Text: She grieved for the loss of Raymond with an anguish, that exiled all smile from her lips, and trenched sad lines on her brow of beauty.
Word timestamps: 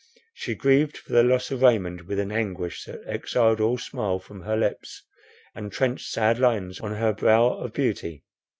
She 0.33 0.55
grieved 0.55 0.97
for 0.97 1.13
the 1.13 1.21
loss 1.21 1.51
of 1.51 1.61
Raymond 1.61 2.07
with 2.07 2.17
an 2.17 2.31
anguish, 2.31 2.85
that 2.85 3.03
exiled 3.05 3.61
all 3.61 3.77
smile 3.77 4.17
from 4.17 4.41
her 4.41 4.57
lips, 4.57 5.03
and 5.53 5.71
trenched 5.71 6.07
sad 6.07 6.39
lines 6.39 6.79
on 6.79 6.95
her 6.95 7.13
brow 7.13 7.53
of 7.53 7.71
beauty. 7.73 8.23